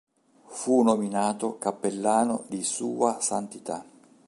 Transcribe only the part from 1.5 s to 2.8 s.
cappellano di